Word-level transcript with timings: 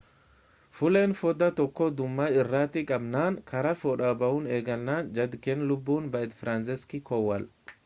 fulleen 0.77 1.11
foddaa 1.19 1.49
tokko 1.59 1.89
dhuma 1.99 2.25
irratti 2.37 2.83
cabnaan 2.93 3.37
karaa 3.53 3.75
foddaa 3.83 4.11
ba'uu 4.23 4.41
eegalan 4.57 5.13
jedhe 5.21 5.43
kan 5.47 5.65
lubbuun 5.73 6.11
ba'e 6.17 6.35
firansiiszeek 6.41 7.09
koowal 7.15 7.51